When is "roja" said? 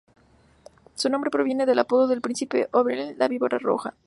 3.59-3.93